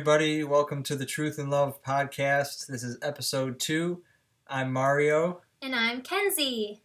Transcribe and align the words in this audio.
Everybody. 0.00 0.42
Welcome 0.44 0.82
to 0.84 0.96
the 0.96 1.04
Truth 1.04 1.38
in 1.38 1.50
Love 1.50 1.82
podcast. 1.82 2.66
This 2.68 2.82
is 2.82 2.96
episode 3.02 3.60
two. 3.60 4.02
I'm 4.48 4.72
Mario. 4.72 5.42
And 5.60 5.74
I'm 5.74 6.00
Kenzie. 6.00 6.80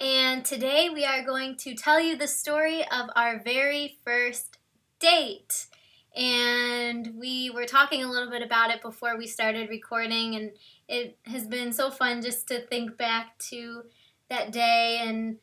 And 0.00 0.42
today 0.42 0.88
we 0.88 1.04
are 1.04 1.22
going 1.22 1.56
to 1.56 1.74
tell 1.74 2.00
you 2.00 2.16
the 2.16 2.26
story 2.26 2.80
of 2.84 3.10
our 3.14 3.42
very 3.44 3.98
first 4.02 4.56
date. 4.98 5.66
And 6.16 7.16
we 7.18 7.50
were 7.50 7.66
talking 7.66 8.02
a 8.02 8.10
little 8.10 8.30
bit 8.30 8.40
about 8.40 8.70
it 8.70 8.80
before 8.80 9.18
we 9.18 9.26
started 9.26 9.68
recording, 9.68 10.36
and 10.36 10.52
it 10.88 11.18
has 11.26 11.46
been 11.46 11.70
so 11.70 11.90
fun 11.90 12.22
just 12.22 12.48
to 12.48 12.66
think 12.68 12.96
back 12.96 13.36
to 13.50 13.82
that 14.30 14.52
day 14.52 15.02
and 15.02 15.36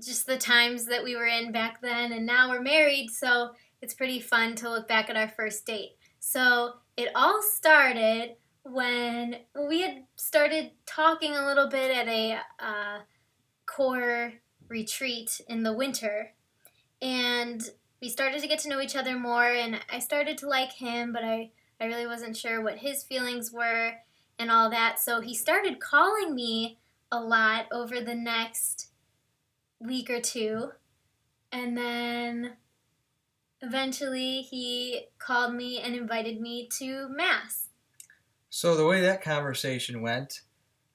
just 0.00 0.28
the 0.28 0.38
times 0.38 0.84
that 0.84 1.02
we 1.02 1.16
were 1.16 1.26
in 1.26 1.50
back 1.50 1.80
then. 1.82 2.12
And 2.12 2.24
now 2.24 2.50
we're 2.50 2.62
married, 2.62 3.10
so 3.10 3.50
it's 3.80 3.94
pretty 3.94 4.20
fun 4.20 4.54
to 4.56 4.70
look 4.70 4.88
back 4.88 5.08
at 5.08 5.16
our 5.16 5.28
first 5.28 5.66
date. 5.66 5.96
So 6.20 6.74
it 6.96 7.10
all 7.14 7.40
started 7.42 8.36
when 8.64 9.36
we 9.68 9.82
had 9.82 10.04
started 10.16 10.72
talking 10.84 11.34
a 11.34 11.46
little 11.46 11.68
bit 11.68 11.96
at 11.96 12.08
a 12.08 12.38
uh, 12.58 12.98
core 13.66 14.34
retreat 14.68 15.40
in 15.48 15.62
the 15.62 15.72
winter. 15.72 16.34
And 17.00 17.62
we 18.02 18.08
started 18.08 18.40
to 18.40 18.48
get 18.48 18.58
to 18.60 18.68
know 18.68 18.80
each 18.80 18.96
other 18.96 19.18
more, 19.18 19.50
and 19.50 19.80
I 19.90 19.98
started 19.98 20.38
to 20.38 20.48
like 20.48 20.72
him, 20.72 21.12
but 21.12 21.24
I, 21.24 21.50
I 21.80 21.86
really 21.86 22.06
wasn't 22.06 22.36
sure 22.36 22.62
what 22.62 22.78
his 22.78 23.02
feelings 23.02 23.52
were 23.52 23.94
and 24.38 24.50
all 24.50 24.70
that. 24.70 24.98
So 25.00 25.20
he 25.20 25.34
started 25.34 25.80
calling 25.80 26.34
me 26.34 26.78
a 27.10 27.20
lot 27.20 27.66
over 27.72 28.00
the 28.00 28.14
next 28.14 28.90
week 29.80 30.10
or 30.10 30.20
two. 30.20 30.72
And 31.50 31.76
then 31.76 32.56
eventually 33.60 34.42
he 34.42 35.06
called 35.18 35.54
me 35.54 35.80
and 35.80 35.94
invited 35.94 36.40
me 36.40 36.68
to 36.78 37.08
Mass. 37.08 37.68
So, 38.50 38.76
the 38.76 38.86
way 38.86 39.00
that 39.02 39.22
conversation 39.22 40.00
went, 40.00 40.40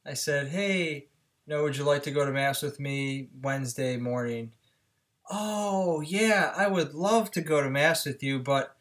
I 0.06 0.16
said, 0.16 0.48
Hey, 0.48 1.08
you 1.46 1.54
know, 1.54 1.64
would 1.64 1.78
you 1.78 1.84
like 1.84 2.04
to 2.04 2.12
go 2.12 2.26
to 2.26 2.32
Mass 2.32 2.62
with 2.62 2.80
me 2.80 3.30
Wednesday 3.42 3.98
morning? 3.98 4.54
Oh, 5.30 6.02
yeah, 6.02 6.54
I 6.56 6.68
would 6.68 6.94
love 6.94 7.32
to 7.32 7.42
go 7.42 7.62
to 7.62 7.70
Mass 7.70 8.06
with 8.06 8.24
you, 8.24 8.40
but 8.40 8.76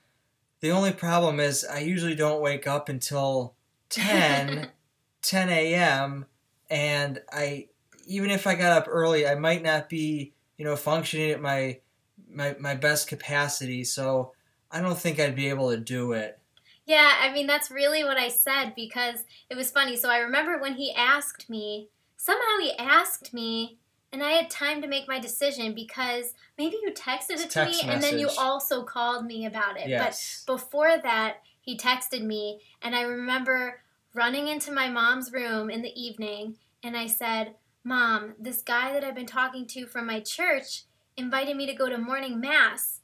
the 0.61 0.71
only 0.71 0.93
problem 0.93 1.41
is 1.41 1.65
I 1.65 1.81
usually 1.81 2.15
don't 2.15 2.41
wake 2.41 2.67
up 2.67 2.89
until 2.89 3.55
10, 3.91 4.71
10 5.23 5.49
a.m. 5.51 6.27
And 6.71 7.21
I, 7.33 7.69
even 8.07 8.31
if 8.31 8.47
I 8.47 8.55
got 8.55 8.77
up 8.77 8.87
early, 8.89 9.27
I 9.27 9.35
might 9.35 9.63
not 9.63 9.89
be, 9.89 10.35
you 10.57 10.65
know, 10.65 10.77
functioning 10.77 11.31
at 11.33 11.41
my, 11.41 11.81
my, 12.35 12.57
my 12.59 12.75
best 12.75 13.09
capacity. 13.09 13.85
So 13.85 14.33
I 14.71 14.81
don't 14.81 14.99
think 14.99 15.21
I'd 15.21 15.37
be 15.37 15.49
able 15.49 15.71
to 15.71 15.77
do 15.77 16.13
it. 16.13 16.39
Yeah, 16.85 17.13
I 17.21 17.33
mean, 17.33 17.47
that's 17.47 17.71
really 17.71 18.03
what 18.03 18.17
I 18.17 18.29
said 18.29 18.75
because 18.75 19.25
it 19.49 19.57
was 19.57 19.71
funny. 19.71 19.97
So 19.97 20.11
I 20.11 20.19
remember 20.19 20.59
when 20.59 20.75
he 20.75 20.93
asked 20.93 21.49
me, 21.49 21.89
somehow 22.17 22.59
he 22.61 22.73
asked 22.79 23.33
me 23.33 23.79
and 24.13 24.23
I 24.23 24.33
had 24.33 24.51
time 24.51 24.83
to 24.83 24.89
make 24.89 25.09
my 25.09 25.19
decision 25.19 25.75
because 25.75 26.35
maybe 26.59 26.77
you 26.83 26.93
texted 26.93 27.43
it 27.43 27.51
to 27.51 27.65
me 27.65 27.81
and 27.85 28.03
then 28.03 28.19
you 28.19 28.29
also 28.37 28.83
called 28.83 29.25
me 29.25 29.47
about 29.47 29.79
it. 29.79 29.89
Yes. 29.89 30.43
But 30.47 30.55
before 30.55 30.99
that, 31.03 31.39
he 31.61 31.79
texted 31.79 32.23
me 32.23 32.61
and 32.83 32.95
I 32.95 33.03
remember 33.03 33.81
running 34.13 34.49
into 34.49 34.73
my 34.73 34.89
mom's 34.89 35.33
room 35.33 35.71
in 35.71 35.83
the 35.83 36.01
evening 36.01 36.57
and 36.83 36.97
I 36.97 37.07
said, 37.07 37.55
Mom, 37.85 38.35
this 38.39 38.63
guy 38.63 38.93
that 38.93 39.05
I've 39.05 39.15
been 39.15 39.27
talking 39.27 39.67
to 39.69 39.87
from 39.87 40.07
my 40.07 40.21
church 40.21 40.85
invited 41.17 41.57
me 41.57 41.67
to 41.67 41.75
go 41.75 41.89
to 41.89 41.99
morning 41.99 42.41
mass. 42.41 43.01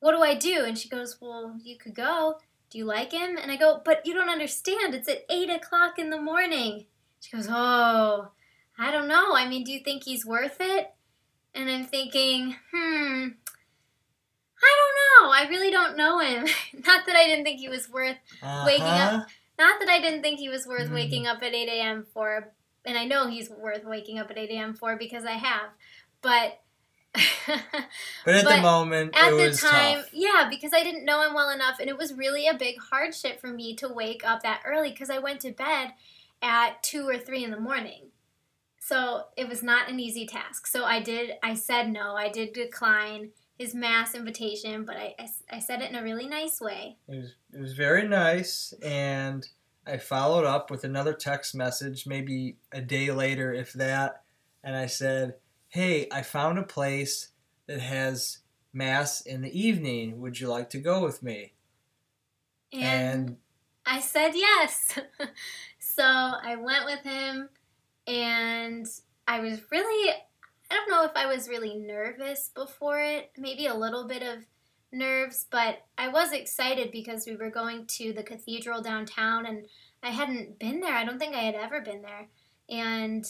What 0.00 0.12
do 0.12 0.22
I 0.22 0.34
do? 0.34 0.64
And 0.64 0.78
she 0.78 0.88
goes, 0.88 1.18
Well, 1.20 1.58
you 1.62 1.76
could 1.76 1.94
go. 1.94 2.38
Do 2.70 2.78
you 2.78 2.84
like 2.84 3.12
him? 3.12 3.36
And 3.36 3.50
I 3.50 3.56
go, 3.56 3.80
But 3.84 4.06
you 4.06 4.14
don't 4.14 4.30
understand. 4.30 4.94
It's 4.94 5.08
at 5.08 5.24
8 5.28 5.50
o'clock 5.50 5.98
in 5.98 6.10
the 6.10 6.20
morning. 6.20 6.86
She 7.20 7.36
goes, 7.36 7.48
Oh, 7.50 8.28
I 8.78 8.90
don't 8.90 9.08
know. 9.08 9.34
I 9.34 9.46
mean, 9.46 9.64
do 9.64 9.72
you 9.72 9.80
think 9.80 10.04
he's 10.04 10.24
worth 10.24 10.56
it? 10.60 10.92
And 11.54 11.68
I'm 11.68 11.84
thinking, 11.84 12.56
hmm, 12.72 13.28
I 14.62 14.76
don't 14.78 15.28
know. 15.28 15.32
I 15.32 15.46
really 15.50 15.70
don't 15.70 15.96
know 15.96 16.18
him. 16.20 16.46
Not 16.86 17.06
that 17.06 17.16
I 17.16 17.26
didn't 17.26 17.44
think 17.44 17.60
he 17.60 17.68
was 17.68 17.90
worth 17.90 18.16
uh-huh. 18.42 18.64
waking 18.66 18.86
up. 18.86 19.26
Not 19.58 19.80
that 19.80 19.90
I 19.90 20.00
didn't 20.00 20.22
think 20.22 20.38
he 20.38 20.48
was 20.48 20.66
worth 20.66 20.88
mm. 20.88 20.94
waking 20.94 21.26
up 21.26 21.42
at 21.42 21.52
8 21.52 21.68
a.m. 21.68 22.06
for, 22.14 22.50
and 22.86 22.96
I 22.96 23.04
know 23.04 23.28
he's 23.28 23.50
worth 23.50 23.84
waking 23.84 24.18
up 24.18 24.30
at 24.30 24.38
8 24.38 24.48
a.m. 24.50 24.74
for 24.74 24.96
because 24.96 25.24
I 25.24 25.32
have. 25.32 25.72
But. 26.22 26.60
but 28.24 28.34
at 28.34 28.44
but 28.44 28.56
the 28.56 28.62
moment, 28.62 29.16
at 29.16 29.30
the 29.30 29.50
time, 29.50 29.98
tough. 29.98 30.10
yeah, 30.12 30.46
because 30.48 30.72
I 30.72 30.84
didn't 30.84 31.04
know 31.04 31.26
him 31.26 31.34
well 31.34 31.50
enough, 31.50 31.80
and 31.80 31.88
it 31.88 31.98
was 31.98 32.14
really 32.14 32.46
a 32.46 32.54
big 32.54 32.76
hardship 32.90 33.40
for 33.40 33.48
me 33.48 33.74
to 33.76 33.88
wake 33.88 34.22
up 34.24 34.42
that 34.42 34.62
early 34.64 34.90
because 34.90 35.10
I 35.10 35.18
went 35.18 35.40
to 35.40 35.50
bed 35.50 35.92
at 36.42 36.82
two 36.82 37.08
or 37.08 37.18
three 37.18 37.44
in 37.44 37.50
the 37.50 37.60
morning. 37.60 38.10
So 38.78 39.24
it 39.36 39.48
was 39.48 39.62
not 39.62 39.88
an 39.88 40.00
easy 40.00 40.26
task. 40.26 40.66
So 40.66 40.84
I 40.84 41.00
did, 41.00 41.32
I 41.42 41.54
said 41.54 41.92
no. 41.92 42.14
I 42.16 42.28
did 42.28 42.52
decline 42.52 43.30
his 43.58 43.74
mass 43.74 44.14
invitation, 44.14 44.84
but 44.84 44.96
I, 44.96 45.14
I, 45.18 45.28
I 45.56 45.58
said 45.58 45.82
it 45.82 45.90
in 45.90 45.96
a 45.96 46.02
really 46.02 46.26
nice 46.26 46.60
way. 46.60 46.96
It 47.08 47.16
was, 47.16 47.34
it 47.52 47.60
was 47.60 47.74
very 47.74 48.08
nice. 48.08 48.72
And 48.82 49.46
I 49.86 49.98
followed 49.98 50.44
up 50.44 50.70
with 50.70 50.84
another 50.84 51.12
text 51.12 51.54
message, 51.54 52.06
maybe 52.06 52.56
a 52.72 52.80
day 52.80 53.10
later, 53.10 53.52
if 53.52 53.72
that. 53.74 54.22
And 54.64 54.74
I 54.74 54.86
said, 54.86 55.34
Hey, 55.70 56.08
I 56.10 56.22
found 56.22 56.58
a 56.58 56.64
place 56.64 57.28
that 57.66 57.80
has 57.80 58.38
mass 58.72 59.20
in 59.20 59.40
the 59.40 59.58
evening. 59.58 60.20
Would 60.20 60.40
you 60.40 60.48
like 60.48 60.68
to 60.70 60.78
go 60.78 61.04
with 61.04 61.22
me? 61.22 61.52
And, 62.72 62.82
and 62.82 63.36
I 63.86 64.00
said 64.00 64.32
yes. 64.34 64.98
so 65.78 66.04
I 66.04 66.56
went 66.56 66.86
with 66.86 67.00
him 67.04 67.48
and 68.06 68.86
I 69.28 69.38
was 69.38 69.60
really 69.70 70.10
I 70.70 70.74
don't 70.74 70.90
know 70.90 71.04
if 71.04 71.12
I 71.16 71.26
was 71.26 71.48
really 71.48 71.76
nervous 71.76 72.50
before 72.54 73.00
it, 73.00 73.30
maybe 73.36 73.66
a 73.66 73.74
little 73.74 74.06
bit 74.06 74.22
of 74.22 74.44
nerves, 74.92 75.46
but 75.50 75.78
I 75.98 76.08
was 76.08 76.32
excited 76.32 76.90
because 76.90 77.26
we 77.26 77.36
were 77.36 77.50
going 77.50 77.86
to 77.98 78.12
the 78.12 78.22
cathedral 78.22 78.82
downtown 78.82 79.46
and 79.46 79.66
I 80.02 80.10
hadn't 80.10 80.58
been 80.58 80.80
there. 80.80 80.94
I 80.94 81.04
don't 81.04 81.18
think 81.18 81.34
I 81.34 81.42
had 81.42 81.54
ever 81.54 81.80
been 81.80 82.02
there. 82.02 82.28
And 82.68 83.24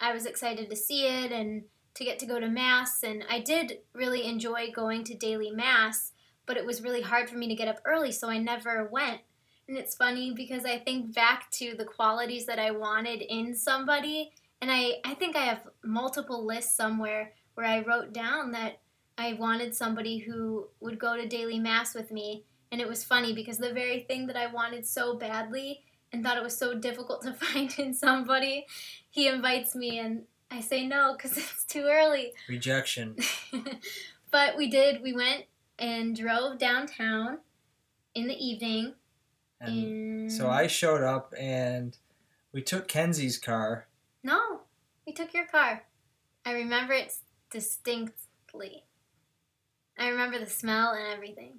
I 0.00 0.12
was 0.12 0.26
excited 0.26 0.70
to 0.70 0.76
see 0.76 1.06
it 1.06 1.32
and 1.32 1.64
to 1.94 2.04
get 2.04 2.18
to 2.20 2.26
go 2.26 2.38
to 2.38 2.48
Mass. 2.48 3.02
And 3.02 3.24
I 3.28 3.40
did 3.40 3.78
really 3.94 4.26
enjoy 4.26 4.70
going 4.70 5.04
to 5.04 5.14
daily 5.14 5.50
Mass, 5.50 6.12
but 6.44 6.56
it 6.56 6.66
was 6.66 6.82
really 6.82 7.02
hard 7.02 7.28
for 7.28 7.36
me 7.36 7.48
to 7.48 7.54
get 7.54 7.68
up 7.68 7.80
early, 7.84 8.12
so 8.12 8.28
I 8.28 8.38
never 8.38 8.84
went. 8.84 9.20
And 9.68 9.76
it's 9.76 9.96
funny 9.96 10.32
because 10.32 10.64
I 10.64 10.78
think 10.78 11.14
back 11.14 11.50
to 11.52 11.74
the 11.76 11.84
qualities 11.84 12.46
that 12.46 12.58
I 12.58 12.70
wanted 12.70 13.22
in 13.22 13.54
somebody. 13.54 14.32
And 14.60 14.70
I, 14.70 15.00
I 15.04 15.14
think 15.14 15.34
I 15.34 15.44
have 15.44 15.62
multiple 15.82 16.44
lists 16.44 16.76
somewhere 16.76 17.32
where 17.54 17.66
I 17.66 17.80
wrote 17.80 18.12
down 18.12 18.52
that 18.52 18.80
I 19.18 19.32
wanted 19.32 19.74
somebody 19.74 20.18
who 20.18 20.68
would 20.80 20.98
go 20.98 21.16
to 21.16 21.26
daily 21.26 21.58
mass 21.58 21.94
with 21.94 22.12
me. 22.12 22.44
And 22.70 22.80
it 22.80 22.88
was 22.88 23.02
funny 23.02 23.32
because 23.32 23.58
the 23.58 23.72
very 23.72 24.00
thing 24.00 24.26
that 24.26 24.36
I 24.36 24.46
wanted 24.46 24.86
so 24.86 25.16
badly 25.16 25.82
and 26.12 26.22
thought 26.22 26.36
it 26.36 26.42
was 26.42 26.56
so 26.56 26.74
difficult 26.74 27.22
to 27.22 27.32
find 27.44 27.74
in 27.78 27.94
somebody, 27.94 28.66
he 29.10 29.28
invites 29.28 29.74
me 29.74 29.98
and 29.98 30.22
I 30.50 30.60
say 30.60 30.86
no 30.86 31.14
because 31.16 31.36
it's 31.38 31.64
too 31.64 31.86
early. 31.90 32.32
Rejection. 32.48 33.16
but 34.30 34.56
we 34.56 34.68
did, 34.68 35.02
we 35.02 35.12
went 35.12 35.44
and 35.78 36.16
drove 36.16 36.58
downtown 36.58 37.38
in 38.14 38.28
the 38.28 38.34
evening 38.34 38.94
and 39.60 40.30
mm. 40.30 40.30
so 40.30 40.48
I 40.50 40.66
showed 40.66 41.02
up 41.02 41.32
and 41.38 41.96
we 42.52 42.62
took 42.62 42.88
Kenzie's 42.88 43.38
car. 43.38 43.86
No, 44.22 44.60
we 45.06 45.12
took 45.12 45.32
your 45.34 45.46
car. 45.46 45.84
I 46.44 46.52
remember 46.52 46.92
it 46.92 47.12
distinctly. 47.50 48.84
I 49.98 50.08
remember 50.08 50.38
the 50.38 50.46
smell 50.46 50.92
and 50.92 51.12
everything. 51.12 51.58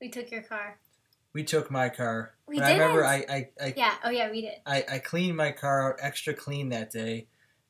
We 0.00 0.08
took 0.08 0.30
your 0.30 0.42
car. 0.42 0.78
We 1.32 1.42
took 1.42 1.70
my 1.70 1.88
car. 1.88 2.33
We 2.46 2.56
did. 2.56 2.64
I 2.64 2.72
remember 2.72 3.04
I, 3.04 3.24
I, 3.28 3.48
I 3.62 3.74
Yeah, 3.76 3.94
oh 4.04 4.10
yeah, 4.10 4.30
we 4.30 4.42
did. 4.42 4.54
I, 4.66 4.84
I 4.90 4.98
cleaned 4.98 5.36
my 5.36 5.52
car 5.52 5.92
out 5.92 5.98
extra 6.00 6.34
clean 6.34 6.68
that 6.70 6.90
day 6.90 7.26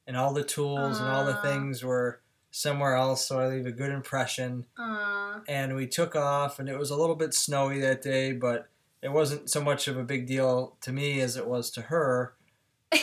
and 0.06 0.16
all 0.16 0.32
the 0.32 0.44
tools 0.44 1.00
and 1.00 1.08
all 1.08 1.24
the 1.24 1.36
things 1.36 1.82
were 1.82 2.20
somewhere 2.50 2.94
else 2.94 3.26
so 3.26 3.40
I 3.40 3.48
leave 3.48 3.66
a 3.66 3.72
good 3.72 3.90
impression. 3.90 4.66
Aww. 4.78 5.42
And 5.48 5.74
we 5.74 5.86
took 5.86 6.14
off 6.14 6.58
and 6.58 6.68
it 6.68 6.78
was 6.78 6.90
a 6.90 6.96
little 6.96 7.16
bit 7.16 7.34
snowy 7.34 7.80
that 7.80 8.02
day, 8.02 8.32
but 8.32 8.68
it 9.02 9.12
wasn't 9.12 9.50
so 9.50 9.62
much 9.62 9.88
of 9.88 9.96
a 9.96 10.04
big 10.04 10.26
deal 10.26 10.76
to 10.82 10.92
me 10.92 11.20
as 11.20 11.36
it 11.36 11.46
was 11.46 11.70
to 11.72 11.82
her, 11.82 12.34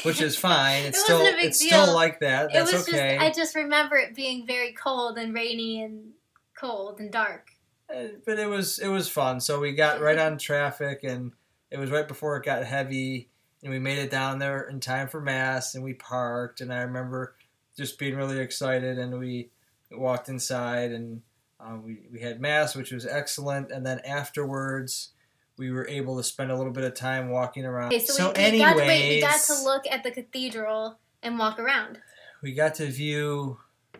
which 0.03 0.21
is 0.21 0.35
fine. 0.37 0.83
It's 0.83 0.99
it 0.99 1.01
still 1.01 1.21
it's 1.21 1.59
deal. 1.59 1.83
still 1.83 1.95
like 1.95 2.19
that. 2.21 2.51
That's 2.53 2.73
okay. 2.73 3.17
Just, 3.19 3.25
I 3.25 3.31
just 3.31 3.55
remember 3.55 3.97
it 3.97 4.15
being 4.15 4.47
very 4.47 4.73
cold 4.73 5.17
and 5.17 5.33
rainy 5.33 5.83
and 5.83 6.11
cold 6.57 6.99
and 6.99 7.11
dark. 7.11 7.51
Uh, 7.93 8.07
but 8.25 8.39
it 8.39 8.47
was 8.47 8.79
it 8.79 8.87
was 8.87 9.09
fun. 9.09 9.39
So 9.41 9.59
we 9.59 9.73
got 9.73 10.01
right 10.01 10.17
on 10.17 10.37
traffic 10.37 11.03
and 11.03 11.33
it 11.71 11.79
was 11.79 11.89
right 11.89 12.07
before 12.07 12.37
it 12.37 12.43
got 12.45 12.63
heavy 12.65 13.29
and 13.63 13.71
we 13.71 13.79
made 13.79 13.97
it 13.97 14.11
down 14.11 14.39
there 14.39 14.61
in 14.69 14.79
time 14.79 15.07
for 15.07 15.21
mass 15.21 15.73
and 15.75 15.83
we 15.83 15.93
parked 15.93 16.61
and 16.61 16.71
I 16.71 16.81
remember 16.81 17.35
just 17.77 17.97
being 17.97 18.15
really 18.15 18.39
excited 18.39 18.99
and 18.99 19.17
we 19.17 19.49
walked 19.91 20.29
inside 20.29 20.91
and 20.91 21.21
Uh, 21.61 21.77
we, 21.77 21.99
we 22.11 22.19
had 22.19 22.41
mass, 22.41 22.75
which 22.75 22.91
was 22.91 23.05
excellent, 23.05 23.71
and 23.71 23.85
then 23.85 23.99
afterwards, 23.99 25.13
we 25.57 25.69
were 25.69 25.87
able 25.87 26.17
to 26.17 26.23
spend 26.23 26.49
a 26.49 26.55
little 26.57 26.73
bit 26.73 26.83
of 26.83 26.95
time 26.95 27.29
walking 27.29 27.65
around. 27.65 27.93
Okay, 27.93 27.99
so, 28.03 28.13
so 28.13 28.27
we, 28.29 28.33
we, 28.33 28.43
anyways, 28.45 28.61
got 28.61 28.73
to, 28.73 28.87
wait, 28.87 29.09
we 29.09 29.21
got 29.21 29.41
to 29.41 29.63
look 29.63 29.83
at 29.87 30.01
the 30.03 30.09
cathedral 30.09 30.97
and 31.21 31.37
walk 31.37 31.59
around. 31.59 31.99
we 32.41 32.53
got 32.53 32.73
to 32.75 32.87
view 32.87 33.59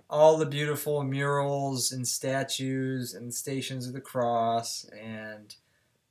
all 0.09 0.37
the 0.37 0.45
beautiful 0.47 1.03
murals 1.03 1.91
and 1.91 2.07
statues 2.07 3.13
and 3.13 3.31
stations 3.31 3.85
of 3.85 3.93
the 3.93 4.01
cross, 4.01 4.89
and 4.99 5.53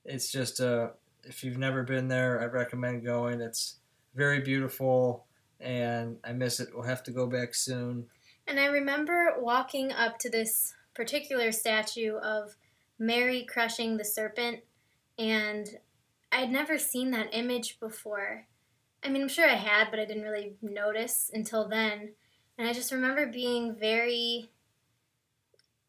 it's 0.04 0.30
just 0.30 0.60
a. 0.60 0.92
If 1.30 1.44
you've 1.44 1.58
never 1.58 1.84
been 1.84 2.08
there, 2.08 2.40
I 2.40 2.46
recommend 2.46 3.04
going. 3.04 3.40
It's 3.40 3.76
very 4.16 4.40
beautiful, 4.40 5.26
and 5.60 6.16
I 6.24 6.32
miss 6.32 6.58
it. 6.58 6.70
We'll 6.74 6.82
have 6.82 7.04
to 7.04 7.12
go 7.12 7.28
back 7.28 7.54
soon. 7.54 8.06
And 8.48 8.58
I 8.58 8.66
remember 8.66 9.34
walking 9.38 9.92
up 9.92 10.18
to 10.18 10.28
this 10.28 10.74
particular 10.92 11.52
statue 11.52 12.16
of 12.16 12.56
Mary 12.98 13.46
crushing 13.48 13.96
the 13.96 14.04
serpent, 14.04 14.64
and 15.16 15.68
I'd 16.32 16.50
never 16.50 16.78
seen 16.78 17.12
that 17.12 17.32
image 17.32 17.78
before. 17.78 18.48
I 19.04 19.08
mean, 19.08 19.22
I'm 19.22 19.28
sure 19.28 19.48
I 19.48 19.54
had, 19.54 19.92
but 19.92 20.00
I 20.00 20.06
didn't 20.06 20.24
really 20.24 20.54
notice 20.60 21.30
until 21.32 21.68
then. 21.68 22.14
And 22.58 22.66
I 22.68 22.72
just 22.72 22.90
remember 22.90 23.28
being 23.28 23.76
very 23.76 24.50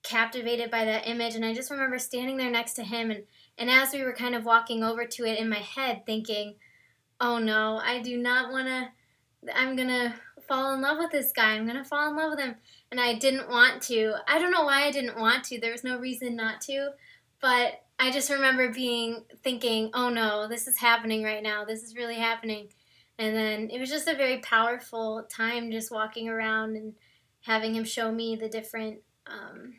captivated 0.04 0.70
by 0.70 0.86
that 0.86 1.08
image, 1.08 1.34
and 1.34 1.44
I 1.44 1.56
just 1.56 1.72
remember 1.72 1.98
standing 1.98 2.38
there 2.38 2.52
next 2.52 2.74
to 2.74 2.84
him, 2.84 3.10
and, 3.10 3.24
and 3.58 3.70
as 3.70 3.94
we 3.94 4.04
were 4.04 4.14
kind 4.14 4.36
of 4.36 4.46
walking 4.46 4.84
over 4.84 5.06
to 5.06 5.26
it 5.26 5.40
in 5.40 5.50
my 5.50 5.60
head, 5.60 6.06
thinking, 6.06 6.56
oh 7.20 7.38
no, 7.38 7.80
I 7.84 8.02
do 8.02 8.18
not 8.18 8.52
want 8.52 8.68
to. 8.68 8.90
I'm 9.56 9.76
gonna 9.76 10.16
fall 10.48 10.74
in 10.74 10.82
love 10.82 10.98
with 10.98 11.12
this 11.12 11.32
guy. 11.32 11.54
I'm 11.54 11.66
gonna 11.66 11.86
fall 11.86 12.10
in 12.10 12.16
love 12.16 12.32
with 12.32 12.40
him. 12.40 12.56
And 12.92 13.00
I 13.00 13.14
didn't 13.16 13.50
want 13.50 13.82
to. 13.84 14.16
I 14.28 14.40
don't 14.40 14.52
know 14.52 14.66
why 14.66 14.84
I 14.84 14.92
didn't 14.92 15.18
want 15.18 15.44
to. 15.46 15.60
There 15.60 15.72
was 15.72 15.84
no 15.84 16.00
reason 16.00 16.36
not 16.36 16.62
to. 16.62 16.92
But 17.40 17.82
I 18.00 18.12
just 18.12 18.30
remember 18.30 18.72
being 18.72 19.24
thinking, 19.44 19.92
oh 19.94 20.10
no, 20.10 20.48
this 20.48 20.68
is 20.68 20.78
happening 20.78 21.24
right 21.24 21.44
now. 21.44 21.66
This 21.66 21.84
is 21.84 21.96
really 21.96 22.16
happening. 22.16 22.70
And 23.18 23.36
then 23.36 23.70
it 23.70 23.80
was 23.80 23.90
just 23.90 24.08
a 24.08 24.16
very 24.16 24.40
powerful 24.40 25.28
time 25.32 25.72
just 25.72 25.92
walking 25.92 26.28
around 26.28 26.76
and 26.76 26.94
having 27.42 27.76
him 27.76 27.84
show 27.84 28.12
me 28.12 28.36
the 28.36 28.50
different 28.50 29.00
um, 29.28 29.76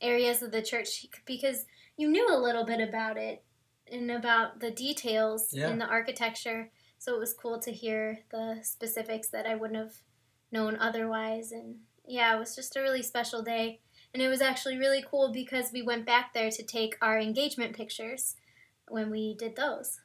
areas 0.00 0.42
of 0.42 0.52
the 0.52 0.62
church 0.62 1.06
because 1.24 1.66
you 1.96 2.08
knew 2.08 2.28
a 2.30 2.38
little 2.38 2.64
bit 2.64 2.80
about 2.86 3.16
it 3.16 3.44
and 3.90 4.10
about 4.10 4.60
the 4.60 4.70
details 4.70 5.48
Yeah. 5.52 5.70
in 5.70 5.78
the 5.78 5.86
architecture. 5.86 6.70
So 6.98 7.14
it 7.14 7.20
was 7.20 7.34
cool 7.34 7.60
to 7.60 7.72
hear 7.72 8.20
the 8.30 8.60
specifics 8.62 9.28
that 9.30 9.46
I 9.46 9.54
wouldn't 9.54 9.78
have 9.78 9.94
known 10.50 10.76
otherwise. 10.76 11.52
And 11.52 11.80
yeah, 12.06 12.34
it 12.34 12.38
was 12.38 12.54
just 12.54 12.76
a 12.76 12.80
really 12.80 13.02
special 13.02 13.42
day. 13.42 13.80
And 14.12 14.22
it 14.22 14.28
was 14.28 14.40
actually 14.40 14.78
really 14.78 15.04
cool 15.08 15.32
because 15.32 15.72
we 15.72 15.82
went 15.82 16.06
back 16.06 16.32
there 16.32 16.50
to 16.50 16.62
take 16.62 16.96
our 17.02 17.18
engagement 17.18 17.76
pictures 17.76 18.34
when 18.88 19.10
we 19.10 19.34
did 19.34 19.56
those. 19.56 20.00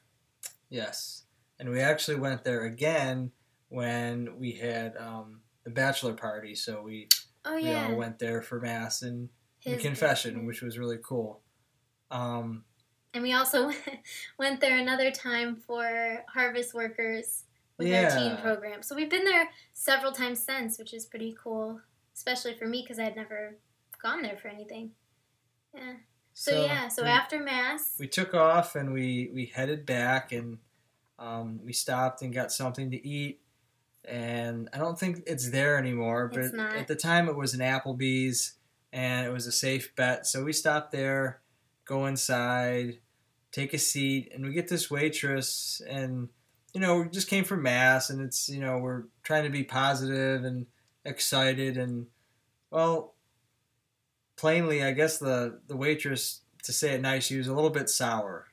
Yes, 0.70 1.24
and 1.60 1.70
we 1.70 1.80
actually 1.80 2.20
went 2.20 2.44
there 2.44 2.64
again 2.64 3.32
when 3.70 4.38
we 4.38 4.54
had 4.54 4.98
um, 4.98 5.42
the 5.64 5.70
bachelor 5.70 6.14
party. 6.14 6.56
So 6.56 6.82
we 6.82 7.08
Oh, 7.44 7.56
we 7.56 7.74
all 7.74 7.96
went 7.96 8.20
there 8.20 8.42
for 8.42 8.60
mass 8.60 9.02
and, 9.02 9.30
and 9.66 9.80
confession, 9.80 10.46
which 10.46 10.62
was 10.62 10.78
really 10.78 11.00
cool. 11.04 11.42
Um, 12.12 12.64
And 13.14 13.24
we 13.24 13.34
also 13.34 13.72
went 14.38 14.62
there 14.62 14.78
another 14.78 15.12
time 15.12 15.56
for 15.56 16.24
harvest 16.34 16.74
workers 16.74 17.44
with 17.78 17.94
our 17.94 18.10
teen 18.12 18.38
program. 18.38 18.84
So 18.84 18.96
we've 18.96 19.10
been 19.10 19.26
there 19.26 19.50
several 19.74 20.12
times 20.12 20.40
since, 20.40 20.78
which 20.78 20.94
is 20.94 21.06
pretty 21.06 21.36
cool, 21.42 21.82
especially 22.16 22.54
for 22.54 22.68
me 22.68 22.84
because 22.84 23.00
I 23.00 23.04
had 23.04 23.16
never 23.16 23.58
gone 24.02 24.22
there 24.22 24.38
for 24.38 24.48
anything. 24.50 24.92
Yeah. 25.74 25.94
So, 26.34 26.64
yeah, 26.64 26.88
so 26.88 27.04
we, 27.04 27.10
after 27.10 27.40
mass, 27.40 27.96
we 28.00 28.08
took 28.08 28.34
off 28.34 28.76
and 28.76 28.94
we 28.94 29.30
we 29.34 29.48
headed 29.48 29.86
back 29.86 30.32
and 30.32 30.60
um, 31.20 31.60
we 31.64 31.74
stopped 31.74 32.22
and 32.22 32.34
got 32.34 32.52
something 32.52 32.92
to 32.92 33.08
eat. 33.08 33.42
And 34.06 34.70
I 34.74 34.78
don't 34.78 34.98
think 34.98 35.24
it's 35.28 35.52
there 35.52 35.78
anymore, 35.78 36.32
but 36.34 36.56
at 36.56 36.88
the 36.88 36.96
time 36.96 37.28
it 37.28 37.36
was 37.36 37.54
an 37.54 37.60
Applebee's 37.60 38.54
and 38.92 39.28
it 39.28 39.30
was 39.30 39.46
a 39.46 39.52
safe 39.52 39.96
bet. 39.96 40.26
So 40.26 40.44
we 40.44 40.54
stopped 40.54 40.92
there, 40.92 41.41
go 41.92 42.06
inside, 42.06 43.00
take 43.52 43.74
a 43.74 43.78
seat, 43.78 44.32
and 44.34 44.46
we 44.46 44.54
get 44.54 44.70
this 44.70 44.90
waitress 44.90 45.82
and 45.90 46.30
you 46.74 46.80
know, 46.80 47.02
we 47.02 47.10
just 47.10 47.28
came 47.28 47.44
from 47.44 47.64
mass 47.64 48.10
and 48.10 48.22
it's, 48.22 48.48
you 48.48 48.62
know, 48.62 48.78
we're 48.78 49.04
trying 49.24 49.44
to 49.44 49.50
be 49.50 49.64
positive 49.64 50.46
and 50.46 50.68
excited 51.04 51.76
and 51.78 52.08
well, 52.70 53.16
plainly, 54.38 54.82
I 54.84 54.92
guess 54.94 55.18
the 55.18 55.60
the 55.68 55.76
waitress 55.76 56.42
to 56.64 56.72
say 56.74 56.94
it 56.94 57.02
nice, 57.02 57.26
she 57.26 57.38
was 57.38 57.48
a 57.48 57.54
little 57.54 57.70
bit 57.70 57.90
sour. 57.90 58.48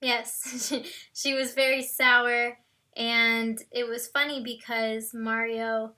yes, 0.00 0.66
she, 0.68 0.84
she 1.14 1.34
was 1.34 1.54
very 1.54 1.82
sour. 1.82 2.58
And 2.96 3.58
it 3.70 3.88
was 3.88 4.08
funny 4.08 4.42
because 4.42 5.12
Mario 5.14 5.94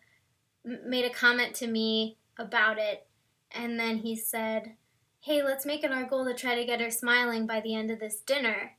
made 0.65 1.05
a 1.05 1.11
comment 1.11 1.55
to 1.57 1.67
me 1.67 2.19
about 2.39 2.79
it. 2.79 3.07
And 3.51 3.79
then 3.81 3.99
he 3.99 4.17
said, 4.17 4.77
Hey, 5.25 5.43
let's 5.43 5.65
make 5.65 5.83
it 5.85 5.91
our 5.91 6.05
goal 6.05 6.27
to 6.27 6.35
try 6.35 6.55
to 6.55 6.67
get 6.67 6.83
her 6.83 6.91
smiling 6.91 7.47
by 7.47 7.63
the 7.63 7.75
end 7.75 7.91
of 7.91 7.99
this 7.99 8.21
dinner. 8.21 8.73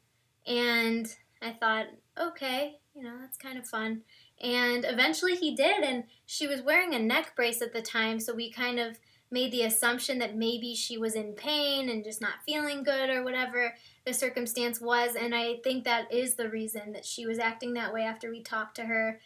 And 0.46 1.12
I 1.42 1.54
thought, 1.54 1.88
okay, 2.22 2.78
you 2.94 3.02
know, 3.02 3.16
that's 3.20 3.36
kind 3.36 3.58
of 3.58 3.68
fun. 3.68 4.04
And 4.40 4.86
eventually 4.88 5.36
he 5.36 5.56
did. 5.56 5.84
And 5.84 6.04
she 6.28 6.46
was 6.46 6.62
wearing 6.62 6.94
a 6.94 7.00
neck 7.00 7.36
brace 7.36 7.64
at 7.64 7.74
the 7.74 7.82
time. 7.82 8.20
So 8.20 8.36
we 8.36 8.52
kind 8.52 8.78
of 8.78 9.00
made 9.32 9.52
the 9.52 9.64
assumption 9.64 10.20
that 10.20 10.36
maybe 10.36 10.76
she 10.76 11.00
was 11.00 11.16
in 11.16 11.34
pain 11.34 11.90
and 11.90 12.04
just 12.04 12.22
not 12.22 12.44
feeling 12.46 12.84
good 12.84 13.10
or 13.10 13.24
whatever 13.24 13.74
the 14.06 14.14
circumstance 14.14 14.80
was. 14.80 15.16
And 15.16 15.34
I 15.34 15.56
think 15.64 15.84
that 15.86 16.14
is 16.14 16.36
the 16.36 16.52
reason 16.52 16.94
that 16.94 17.06
she 17.06 17.26
was 17.26 17.40
acting 17.40 17.74
that 17.74 17.92
way 17.92 18.04
after 18.04 18.30
we 18.30 18.44
talked 18.44 18.76
to 18.76 18.86
her. 18.86 19.20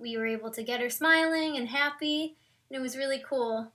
We 0.00 0.16
were 0.16 0.26
able 0.26 0.50
to 0.50 0.64
get 0.64 0.80
her 0.80 0.90
smiling 0.90 1.56
and 1.56 1.68
happy. 1.68 2.34
And 2.68 2.76
it 2.76 2.82
was 2.82 2.96
really 2.96 3.22
cool. 3.24 3.70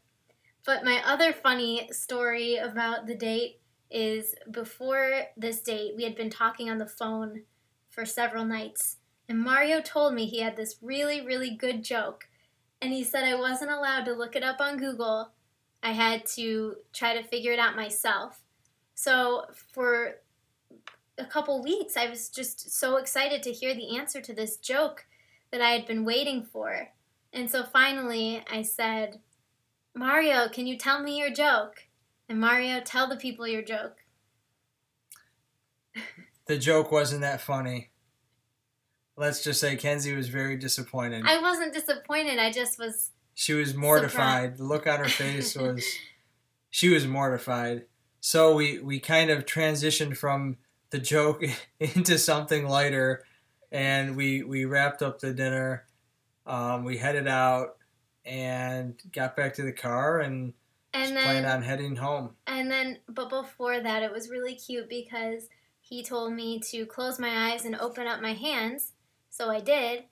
But 0.65 0.83
my 0.83 1.01
other 1.05 1.33
funny 1.33 1.89
story 1.91 2.57
about 2.57 3.07
the 3.07 3.15
date 3.15 3.61
is 3.89 4.35
before 4.51 5.23
this 5.35 5.61
date, 5.61 5.93
we 5.95 6.03
had 6.03 6.15
been 6.15 6.29
talking 6.29 6.69
on 6.69 6.77
the 6.77 6.85
phone 6.85 7.43
for 7.89 8.05
several 8.05 8.45
nights. 8.45 8.97
And 9.27 9.39
Mario 9.39 9.81
told 9.81 10.13
me 10.13 10.25
he 10.25 10.41
had 10.41 10.55
this 10.55 10.77
really, 10.81 11.25
really 11.25 11.51
good 11.51 11.83
joke. 11.83 12.27
And 12.81 12.93
he 12.93 13.03
said 13.03 13.23
I 13.23 13.35
wasn't 13.35 13.71
allowed 13.71 14.05
to 14.05 14.13
look 14.13 14.35
it 14.35 14.43
up 14.43 14.61
on 14.61 14.77
Google. 14.77 15.31
I 15.81 15.91
had 15.91 16.25
to 16.35 16.75
try 16.93 17.13
to 17.13 17.27
figure 17.27 17.51
it 17.51 17.59
out 17.59 17.75
myself. 17.75 18.41
So 18.95 19.45
for 19.73 20.15
a 21.17 21.25
couple 21.25 21.63
weeks, 21.63 21.97
I 21.97 22.09
was 22.09 22.29
just 22.29 22.71
so 22.71 22.97
excited 22.97 23.43
to 23.43 23.51
hear 23.51 23.73
the 23.73 23.97
answer 23.97 24.21
to 24.21 24.33
this 24.33 24.57
joke 24.57 25.05
that 25.51 25.61
I 25.61 25.69
had 25.69 25.85
been 25.85 26.05
waiting 26.05 26.43
for. 26.43 26.89
And 27.33 27.49
so 27.49 27.63
finally, 27.63 28.43
I 28.51 28.61
said, 28.61 29.19
Mario, 29.95 30.47
can 30.49 30.67
you 30.67 30.77
tell 30.77 31.01
me 31.01 31.17
your 31.17 31.31
joke? 31.31 31.87
And 32.27 32.39
Mario, 32.39 32.79
tell 32.81 33.07
the 33.07 33.15
people 33.15 33.47
your 33.47 33.63
joke. 33.63 33.97
The 36.45 36.57
joke 36.57 36.91
wasn't 36.91 37.21
that 37.21 37.41
funny. 37.41 37.89
Let's 39.17 39.43
just 39.43 39.59
say 39.59 39.75
Kenzie 39.75 40.15
was 40.15 40.29
very 40.29 40.55
disappointed. 40.55 41.23
I 41.25 41.41
wasn't 41.41 41.73
disappointed. 41.73 42.39
I 42.39 42.51
just 42.51 42.79
was. 42.79 43.11
she 43.33 43.53
was 43.53 43.75
mortified. 43.75 44.57
The 44.57 44.63
look 44.63 44.87
on 44.87 44.99
her 44.99 45.09
face 45.09 45.55
was 45.55 45.85
she 46.69 46.89
was 46.89 47.05
mortified. 47.05 47.85
So 48.21 48.55
we 48.55 48.79
we 48.79 48.99
kind 48.99 49.29
of 49.29 49.45
transitioned 49.45 50.17
from 50.17 50.57
the 50.91 50.99
joke 50.99 51.43
into 51.79 52.17
something 52.17 52.67
lighter 52.67 53.23
and 53.71 54.15
we 54.15 54.43
we 54.43 54.65
wrapped 54.65 55.01
up 55.01 55.19
the 55.19 55.33
dinner. 55.33 55.85
Um, 56.45 56.83
we 56.83 56.97
headed 56.97 57.27
out 57.27 57.75
and 58.29 59.01
got 59.11 59.35
back 59.35 59.55
to 59.55 59.63
the 59.63 59.71
car 59.73 60.19
and, 60.19 60.53
And 60.93 61.13
just 61.13 61.25
planned 61.25 61.45
on 61.45 61.63
heading 61.63 61.95
home. 61.95 62.35
and 62.47 62.71
then, 62.71 62.99
but 63.07 63.29
before 63.29 63.79
that, 63.79 64.03
it 64.03 64.11
was 64.11 64.29
really 64.29 64.55
cute 64.55 64.87
because 64.87 65.49
he 65.81 66.03
told 66.03 66.33
me 66.33 66.59
to 66.71 66.85
close 66.85 67.19
my 67.19 67.51
eyes 67.51 67.65
and 67.65 67.75
open 67.75 68.05
up 68.07 68.21
my 68.21 68.33
hands. 68.33 68.93
So 69.29 69.49
I 69.49 69.59
did. 69.59 70.03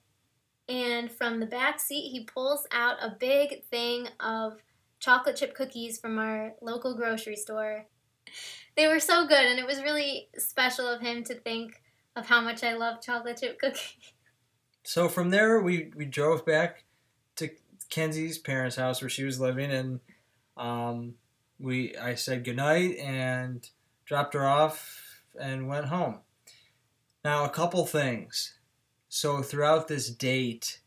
And 0.68 1.12
from 1.12 1.40
the 1.40 1.46
back 1.46 1.80
seat, 1.80 2.10
he 2.10 2.24
pulls 2.26 2.68
out 2.72 2.98
a 3.02 3.16
big 3.18 3.64
thing 3.66 4.08
of 4.20 4.58
chocolate 5.00 5.36
chip 5.38 5.54
cookies 5.54 6.00
from 6.00 6.18
our 6.18 6.54
local 6.62 6.96
grocery 6.96 7.36
store. 7.36 7.86
They 8.76 8.88
were 8.88 9.00
so 9.00 9.28
good, 9.28 9.46
and 9.46 9.60
it 9.60 9.66
was 9.66 9.82
really 9.82 10.30
special 10.38 10.88
of 10.88 11.02
him 11.02 11.24
to 11.26 11.36
think 11.36 11.82
of 12.16 12.28
how 12.28 12.42
much 12.42 12.64
I 12.64 12.74
love 12.74 13.02
chocolate 13.02 13.38
chip 13.40 13.60
cookies. 13.60 14.14
So 14.84 15.10
from 15.10 15.32
there, 15.32 15.62
we, 15.62 15.92
we 15.98 16.06
drove 16.06 16.46
back 16.46 16.86
Kenzie's 17.90 18.38
parents' 18.38 18.76
house 18.76 19.02
where 19.02 19.10
she 19.10 19.24
was 19.24 19.40
living, 19.40 19.72
and 19.72 20.00
um, 20.56 21.16
we 21.60 21.96
I 21.98 22.16
said 22.16 22.44
goodnight 22.44 22.98
and 22.98 23.68
dropped 24.06 24.34
her 24.34 24.46
off 24.46 25.22
and 25.40 25.68
went 25.68 25.86
home. 25.86 26.20
Now, 27.24 27.46
a 27.46 27.50
couple 27.50 27.86
things. 27.86 28.54
So 29.10 29.42
throughout 29.42 29.88
this 29.88 30.10
date, 30.10 30.80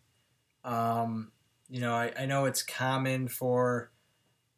um, 0.64 1.32
you 1.68 1.80
know, 1.80 1.94
I, 1.94 2.12
I 2.18 2.26
know 2.26 2.44
it's 2.44 2.62
common 2.62 3.28
for 3.28 3.90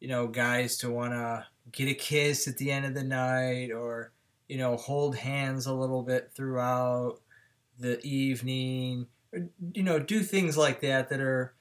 you 0.03 0.09
know, 0.09 0.27
guys 0.27 0.75
to 0.79 0.89
want 0.89 1.13
to 1.13 1.45
get 1.71 1.87
a 1.87 1.93
kiss 1.93 2.45
at 2.49 2.57
the 2.57 2.69
end 2.69 2.85
of 2.85 2.93
the 2.93 3.05
night 3.05 3.71
or, 3.71 4.11
you 4.49 4.57
know, 4.57 4.75
hold 4.75 5.15
hands 5.15 5.65
a 5.65 5.73
little 5.73 6.03
bit 6.03 6.29
throughout 6.35 7.21
the 7.79 8.05
evening, 8.05 9.07
or, 9.31 9.47
you 9.73 9.81
know, 9.81 9.99
do 9.99 10.21
things 10.21 10.57
like 10.57 10.81
that 10.81 11.07
that 11.07 11.21
are 11.21 11.53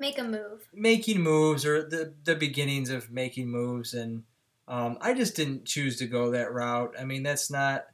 make 0.00 0.18
a 0.18 0.24
move, 0.24 0.68
making 0.72 1.20
moves 1.20 1.64
or 1.64 1.82
the 1.82 2.14
the 2.24 2.34
beginnings 2.34 2.90
of 2.90 3.10
making 3.10 3.48
moves, 3.48 3.94
and 3.94 4.24
um, 4.66 4.98
I 5.00 5.14
just 5.14 5.36
didn't 5.36 5.66
choose 5.66 5.96
to 5.98 6.06
go 6.06 6.30
that 6.30 6.52
route. 6.52 6.94
I 6.98 7.04
mean, 7.04 7.22
that's 7.22 7.50
not, 7.50 7.86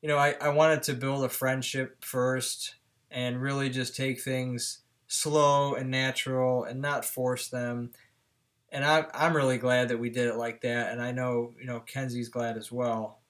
you 0.00 0.08
know, 0.08 0.16
I 0.16 0.36
I 0.40 0.48
wanted 0.50 0.82
to 0.84 0.94
build 0.94 1.24
a 1.24 1.28
friendship 1.28 2.04
first 2.04 2.76
and 3.10 3.42
really 3.42 3.70
just 3.70 3.96
take 3.96 4.20
things 4.20 4.80
slow 5.08 5.74
and 5.74 5.90
natural 5.90 6.64
and 6.64 6.80
not 6.80 7.04
force 7.04 7.48
them. 7.48 7.90
And 8.70 8.84
I'm 8.84 9.06
I'm 9.12 9.36
really 9.36 9.58
glad 9.58 9.88
that 9.88 9.98
we 9.98 10.10
did 10.10 10.28
it 10.28 10.36
like 10.36 10.60
that, 10.62 10.92
and 10.92 11.02
I 11.02 11.12
know 11.12 11.54
you 11.58 11.66
know 11.66 11.80
Kenzie's 11.80 12.28
glad 12.28 12.56
as 12.56 12.70
well. 12.70 13.20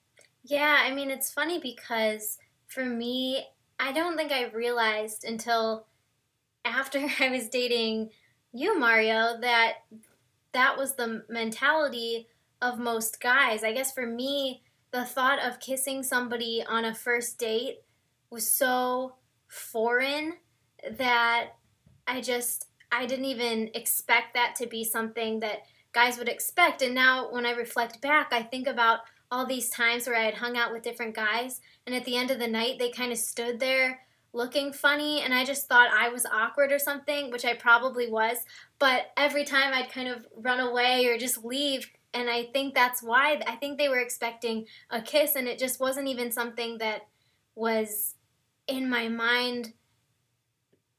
Yeah, 0.43 0.83
I 0.85 0.93
mean 0.93 1.09
it's 1.11 1.31
funny 1.31 1.59
because 1.59 2.37
for 2.67 2.85
me, 2.85 3.47
I 3.79 3.91
don't 3.93 4.17
think 4.17 4.31
I 4.31 4.49
realized 4.49 5.23
until 5.23 5.85
after 6.65 6.99
I 7.19 7.29
was 7.29 7.49
dating 7.49 8.09
you, 8.51 8.79
Mario, 8.79 9.39
that 9.41 9.73
that 10.53 10.77
was 10.77 10.95
the 10.95 11.23
mentality 11.29 12.27
of 12.61 12.79
most 12.79 13.21
guys. 13.21 13.63
I 13.63 13.73
guess 13.73 13.93
for 13.93 14.05
me, 14.05 14.63
the 14.91 15.05
thought 15.05 15.39
of 15.39 15.59
kissing 15.59 16.01
somebody 16.03 16.63
on 16.67 16.85
a 16.85 16.95
first 16.95 17.37
date 17.37 17.81
was 18.31 18.49
so 18.49 19.15
foreign 19.47 20.33
that 20.97 21.49
I 22.07 22.21
just 22.21 22.67
I 22.91 23.05
didn't 23.05 23.25
even 23.25 23.69
expect 23.75 24.33
that 24.33 24.55
to 24.55 24.67
be 24.67 24.83
something 24.83 25.41
that 25.41 25.59
guys 25.91 26.17
would 26.17 26.29
expect. 26.29 26.81
And 26.81 26.95
now 26.95 27.31
when 27.31 27.45
I 27.45 27.51
reflect 27.51 28.01
back, 28.01 28.29
I 28.31 28.41
think 28.41 28.67
about 28.67 28.99
all 29.31 29.45
these 29.45 29.69
times 29.69 30.07
where 30.07 30.15
I 30.15 30.23
had 30.23 30.35
hung 30.35 30.57
out 30.57 30.71
with 30.71 30.81
different 30.81 31.15
guys 31.15 31.61
and 31.85 31.95
at 31.95 32.05
the 32.05 32.17
end 32.17 32.31
of 32.31 32.39
the 32.39 32.47
night 32.47 32.79
they 32.79 32.89
kind 32.89 33.11
of 33.11 33.17
stood 33.17 33.59
there 33.59 33.99
looking 34.33 34.71
funny 34.73 35.21
and 35.21 35.33
I 35.33 35.43
just 35.45 35.67
thought 35.67 35.89
I 35.91 36.09
was 36.09 36.25
awkward 36.25 36.71
or 36.71 36.79
something, 36.79 37.31
which 37.31 37.45
I 37.45 37.53
probably 37.53 38.09
was, 38.09 38.37
but 38.77 39.11
every 39.17 39.43
time 39.43 39.73
I'd 39.73 39.91
kind 39.91 40.07
of 40.07 40.25
run 40.35 40.59
away 40.59 41.07
or 41.07 41.17
just 41.17 41.43
leave 41.43 41.89
and 42.13 42.29
I 42.29 42.45
think 42.45 42.73
that's 42.73 43.03
why 43.03 43.41
I 43.45 43.55
think 43.55 43.77
they 43.77 43.89
were 43.89 43.99
expecting 43.99 44.65
a 44.89 45.01
kiss 45.01 45.35
and 45.35 45.47
it 45.47 45.59
just 45.59 45.79
wasn't 45.79 46.07
even 46.07 46.31
something 46.31 46.79
that 46.79 47.07
was 47.55 48.15
in 48.67 48.89
my 48.89 49.07
mind 49.07 49.73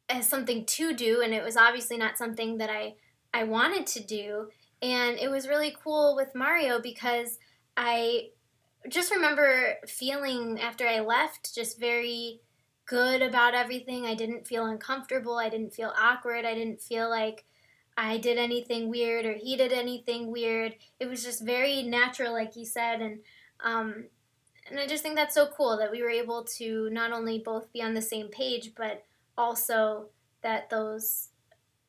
as 0.08 0.28
something 0.28 0.64
to 0.66 0.92
do 0.92 1.20
and 1.20 1.32
it 1.32 1.42
was 1.42 1.56
obviously 1.56 1.96
not 1.96 2.18
something 2.18 2.58
that 2.58 2.70
I 2.70 2.94
I 3.32 3.44
wanted 3.44 3.86
to 3.88 4.04
do. 4.04 4.48
And 4.82 5.18
it 5.18 5.30
was 5.30 5.48
really 5.48 5.76
cool 5.82 6.16
with 6.16 6.34
Mario 6.34 6.80
because 6.80 7.38
I 7.76 8.30
just 8.88 9.14
remember 9.14 9.76
feeling 9.86 10.58
after 10.60 10.86
I 10.86 11.00
left 11.00 11.54
just 11.54 11.78
very 11.78 12.40
good 12.86 13.22
about 13.22 13.54
everything. 13.54 14.06
I 14.06 14.14
didn't 14.14 14.46
feel 14.46 14.66
uncomfortable, 14.66 15.36
I 15.36 15.48
didn't 15.48 15.72
feel 15.72 15.92
awkward, 15.96 16.44
I 16.44 16.54
didn't 16.54 16.80
feel 16.80 17.08
like 17.08 17.44
I 17.96 18.18
did 18.18 18.38
anything 18.38 18.88
weird 18.88 19.26
or 19.26 19.34
he 19.34 19.56
did 19.56 19.72
anything 19.72 20.30
weird. 20.30 20.76
It 20.98 21.06
was 21.06 21.22
just 21.22 21.44
very 21.44 21.82
natural 21.82 22.32
like 22.32 22.56
you 22.56 22.64
said 22.64 23.00
and 23.00 23.20
um 23.62 24.06
and 24.68 24.78
I 24.78 24.86
just 24.86 25.02
think 25.02 25.16
that's 25.16 25.34
so 25.34 25.46
cool 25.46 25.76
that 25.78 25.90
we 25.90 26.02
were 26.02 26.10
able 26.10 26.44
to 26.58 26.88
not 26.90 27.12
only 27.12 27.38
both 27.38 27.72
be 27.72 27.82
on 27.82 27.94
the 27.94 28.02
same 28.02 28.28
page 28.28 28.72
but 28.76 29.04
also 29.36 30.06
that 30.42 30.70
those 30.70 31.28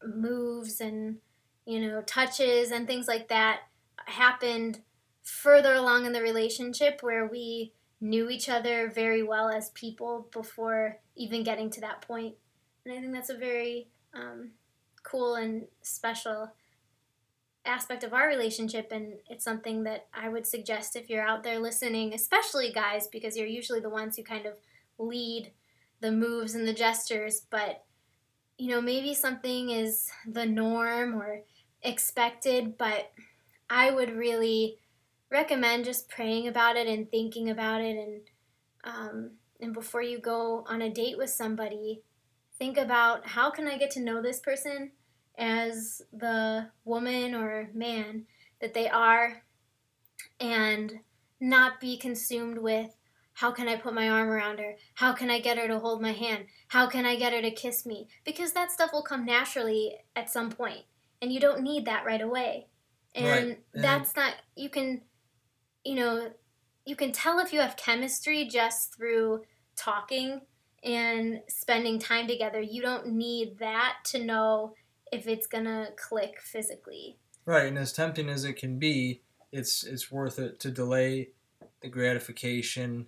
moves 0.04 0.82
and 0.82 1.18
you 1.66 1.80
know 1.80 2.02
touches 2.02 2.72
and 2.72 2.88
things 2.88 3.08
like 3.08 3.28
that 3.30 3.62
happened 4.06 4.82
further 5.24 5.74
along 5.74 6.06
in 6.06 6.14
the 6.14 6.22
relationship 6.22 7.02
where 7.02 7.28
we 7.28 7.72
knew 8.02 8.30
each 8.30 8.50
other 8.50 8.90
very 8.90 9.24
well 9.24 9.50
as 9.50 9.70
people 9.70 10.28
before 10.34 10.98
even 11.16 11.44
getting 11.44 11.70
to 11.70 11.82
that 11.82 12.02
point. 12.02 12.36
And 12.84 12.94
i 12.94 13.00
think 13.00 13.14
that's 13.14 13.30
a 13.30 13.38
very 13.38 13.88
um, 14.14 14.52
cool 15.04 15.36
and 15.36 15.68
special 15.82 16.52
aspect 17.64 18.04
of 18.04 18.12
our 18.14 18.28
relationship. 18.28 18.92
And 18.92 19.14
it's 19.30 19.44
something 19.44 19.84
that 19.84 20.08
i 20.14 20.28
would 20.28 20.48
suggest 20.48 20.96
if 20.96 21.10
you're 21.10 21.26
out 21.26 21.44
there 21.44 21.60
listening 21.60 22.14
especially 22.14 22.72
guys 22.72 23.08
because 23.08 23.38
you're 23.38 23.48
usually 23.48 23.80
the 23.80 23.90
ones 23.90 24.18
who 24.18 24.24
kind 24.24 24.46
of 24.46 24.56
lead 24.98 25.52
the 26.02 26.12
moves 26.12 26.56
and 26.56 26.68
the 26.68 26.74
gestures, 26.74 27.44
but 27.50 27.84
you 28.58 28.70
know, 28.70 28.82
maybe 28.82 29.14
something 29.14 29.70
is 29.70 30.10
the 30.28 30.46
norm 30.46 31.16
or 31.16 31.42
expected, 31.82 32.78
but 32.78 33.12
I 33.70 33.90
would 33.92 34.16
really 34.16 34.78
recommend 35.32 35.86
just 35.86 36.10
praying 36.10 36.48
about 36.48 36.76
it 36.76 36.88
and 36.88 37.10
thinking 37.10 37.50
about 37.50 37.82
it 37.82 37.98
and 37.98 38.22
um, 38.84 39.32
and 39.60 39.74
before 39.74 40.02
you 40.02 40.20
go 40.20 40.66
on 40.68 40.82
a 40.82 40.90
date 40.90 41.18
with 41.18 41.30
somebody, 41.30 42.02
think 42.58 42.78
about 42.78 43.28
how 43.28 43.52
can 43.52 43.68
I 43.68 43.78
get 43.78 43.92
to 43.92 44.00
know 44.00 44.22
this 44.22 44.40
person 44.40 44.92
as 45.38 46.02
the 46.12 46.70
woman 46.84 47.36
or 47.36 47.70
man 47.74 48.26
that 48.60 48.74
they 48.74 48.90
are 48.90 49.44
and 50.40 51.00
not 51.40 51.80
be 51.80 51.98
consumed 51.98 52.58
with 52.58 52.96
how 53.34 53.52
can 53.52 53.68
I 53.68 53.76
put 53.76 53.94
my 53.94 54.10
arm 54.10 54.30
around 54.30 54.60
her? 54.60 54.76
How 54.96 55.14
can 55.14 55.30
I 55.32 55.40
get 55.40 55.58
her 55.58 55.68
to 55.68 55.80
hold 55.80 56.02
my 56.02 56.12
hand? 56.12 56.46
How 56.68 56.88
can 56.88 57.06
I 57.06 57.16
get 57.16 57.34
her 57.34 57.42
to 57.42 57.52
kiss 57.52 57.86
me? 57.86 58.08
Because 58.24 58.52
that 58.54 58.72
stuff 58.72 58.92
will 58.94 59.04
come 59.04 59.26
naturally 59.26 59.96
at 60.16 60.30
some 60.30 60.52
point, 60.52 60.84
and 61.22 61.32
you 61.32 61.40
don't 61.40 61.64
need 61.64 61.86
that 61.86 62.06
right 62.06 62.22
away. 62.22 62.68
And 63.16 63.50
right. 63.50 63.60
that's 63.74 64.16
not, 64.16 64.36
you 64.56 64.70
can, 64.70 65.02
you 65.84 65.96
know, 65.96 66.32
you 66.86 66.96
can 66.96 67.12
tell 67.12 67.40
if 67.40 67.54
you 67.54 67.60
have 67.60 67.76
chemistry 67.76 68.46
just 68.46 68.96
through 68.96 69.42
talking 69.76 70.42
and 70.84 71.42
spending 71.48 72.00
time 72.00 72.28
together. 72.28 72.60
You 72.60 72.82
don't 72.82 73.08
need 73.08 73.60
that 73.60 73.98
to 74.06 74.24
know 74.24 74.74
if 75.12 75.28
it's 75.28 75.48
gonna 75.48 75.90
click 75.98 76.42
physically. 76.42 77.18
Right, 77.46 77.68
and 77.68 77.78
as 77.78 77.94
tempting 77.94 78.30
as 78.30 78.46
it 78.46 78.54
can 78.54 78.80
be, 78.80 79.22
it's 79.52 79.84
it's 79.84 80.12
worth 80.12 80.40
it 80.40 80.60
to 80.62 80.72
delay 80.72 81.30
the 81.82 81.90
gratification 81.90 83.08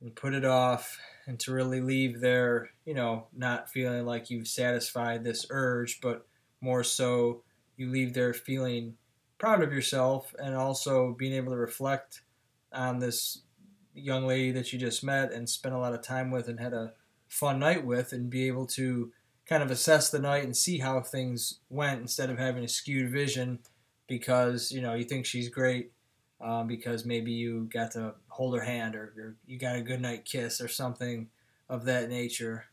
and 0.00 0.14
put 0.14 0.34
it 0.34 0.44
off 0.44 0.98
and 1.26 1.38
to 1.40 1.52
really 1.52 1.80
leave 1.80 2.20
there, 2.20 2.70
you 2.84 2.94
know, 2.94 3.28
not 3.32 3.70
feeling 3.70 4.04
like 4.04 4.30
you've 4.30 4.48
satisfied 4.48 5.22
this 5.22 5.46
urge, 5.50 6.00
but 6.00 6.26
more 6.60 6.82
so 6.82 7.42
you 7.76 7.88
leave 7.88 8.12
there 8.12 8.34
feeling 8.34 8.94
proud 9.42 9.60
of 9.60 9.72
yourself 9.72 10.32
and 10.38 10.54
also 10.54 11.16
being 11.18 11.32
able 11.32 11.50
to 11.50 11.58
reflect 11.58 12.20
on 12.72 13.00
this 13.00 13.42
young 13.92 14.24
lady 14.24 14.52
that 14.52 14.72
you 14.72 14.78
just 14.78 15.02
met 15.02 15.32
and 15.32 15.48
spent 15.48 15.74
a 15.74 15.78
lot 15.78 15.92
of 15.92 16.00
time 16.00 16.30
with 16.30 16.46
and 16.46 16.60
had 16.60 16.72
a 16.72 16.92
fun 17.26 17.58
night 17.58 17.84
with 17.84 18.12
and 18.12 18.30
be 18.30 18.46
able 18.46 18.64
to 18.64 19.10
kind 19.44 19.60
of 19.60 19.68
assess 19.68 20.10
the 20.10 20.18
night 20.20 20.44
and 20.44 20.56
see 20.56 20.78
how 20.78 21.00
things 21.00 21.58
went 21.70 22.00
instead 22.00 22.30
of 22.30 22.38
having 22.38 22.62
a 22.62 22.68
skewed 22.68 23.10
vision 23.10 23.58
because 24.06 24.70
you 24.70 24.80
know 24.80 24.94
you 24.94 25.02
think 25.02 25.26
she's 25.26 25.48
great 25.48 25.90
um, 26.40 26.68
because 26.68 27.04
maybe 27.04 27.32
you 27.32 27.68
got 27.72 27.90
to 27.90 28.14
hold 28.28 28.54
her 28.54 28.62
hand 28.62 28.94
or, 28.94 29.12
or 29.16 29.36
you 29.44 29.58
got 29.58 29.74
a 29.74 29.82
good 29.82 30.00
night 30.00 30.24
kiss 30.24 30.60
or 30.60 30.68
something 30.68 31.28
of 31.68 31.84
that 31.86 32.08
nature. 32.08 32.66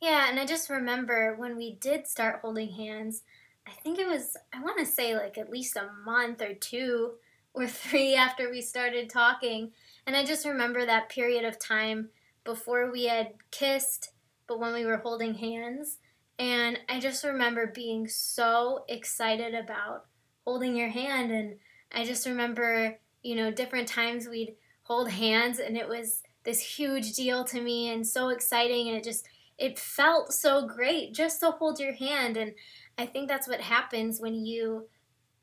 Yeah, 0.00 0.30
and 0.30 0.40
I 0.40 0.46
just 0.46 0.70
remember 0.70 1.36
when 1.36 1.58
we 1.58 1.74
did 1.74 2.06
start 2.06 2.40
holding 2.40 2.70
hands, 2.70 3.22
I 3.66 3.72
think 3.72 3.98
it 3.98 4.08
was, 4.08 4.36
I 4.52 4.60
want 4.60 4.78
to 4.78 4.86
say 4.86 5.14
like 5.14 5.38
at 5.38 5.50
least 5.50 5.76
a 5.76 5.90
month 6.04 6.42
or 6.42 6.54
two 6.54 7.12
or 7.54 7.66
three 7.68 8.14
after 8.14 8.50
we 8.50 8.60
started 8.60 9.10
talking. 9.10 9.72
And 10.06 10.16
I 10.16 10.24
just 10.24 10.46
remember 10.46 10.84
that 10.84 11.08
period 11.08 11.44
of 11.44 11.58
time 11.58 12.08
before 12.44 12.90
we 12.90 13.04
had 13.04 13.34
kissed, 13.50 14.12
but 14.46 14.58
when 14.58 14.72
we 14.72 14.84
were 14.84 14.98
holding 14.98 15.34
hands. 15.34 15.98
And 16.38 16.78
I 16.88 17.00
just 17.00 17.22
remember 17.22 17.66
being 17.66 18.08
so 18.08 18.84
excited 18.88 19.54
about 19.54 20.06
holding 20.44 20.74
your 20.74 20.88
hand 20.88 21.30
and 21.30 21.56
I 21.92 22.04
just 22.04 22.26
remember, 22.26 22.98
you 23.22 23.34
know, 23.34 23.50
different 23.50 23.88
times 23.88 24.26
we'd 24.26 24.54
hold 24.84 25.10
hands 25.10 25.58
and 25.58 25.76
it 25.76 25.88
was 25.88 26.22
this 26.44 26.60
huge 26.60 27.12
deal 27.12 27.44
to 27.44 27.60
me 27.60 27.90
and 27.90 28.06
so 28.06 28.28
exciting 28.30 28.88
and 28.88 28.96
it 28.96 29.04
just 29.04 29.26
it 29.58 29.78
felt 29.78 30.32
so 30.32 30.66
great 30.66 31.12
just 31.12 31.40
to 31.40 31.50
hold 31.50 31.78
your 31.78 31.92
hand 31.92 32.36
and 32.36 32.54
I 32.98 33.06
think 33.06 33.28
that's 33.28 33.48
what 33.48 33.60
happens 33.60 34.20
when 34.20 34.44
you 34.44 34.86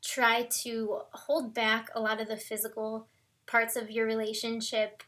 try 0.02 0.48
to 0.62 1.00
hold 1.12 1.54
back 1.54 1.88
a 1.94 2.00
lot 2.00 2.20
of 2.20 2.28
the 2.28 2.36
physical 2.36 3.08
parts 3.46 3.76
of 3.76 3.90
your 3.90 4.06
relationship, 4.06 5.02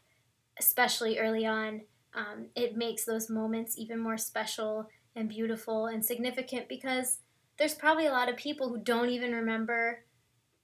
especially 0.59 1.17
early 1.17 1.45
on. 1.45 1.81
Um, 2.13 2.47
it 2.55 2.75
makes 2.75 3.05
those 3.05 3.29
moments 3.29 3.77
even 3.77 3.99
more 3.99 4.17
special 4.17 4.89
and 5.15 5.29
beautiful 5.29 5.85
and 5.85 6.03
significant 6.03 6.67
because 6.67 7.19
there's 7.57 7.75
probably 7.75 8.05
a 8.05 8.11
lot 8.11 8.29
of 8.29 8.35
people 8.35 8.69
who 8.69 8.79
don't 8.79 9.09
even 9.09 9.31
remember 9.33 10.03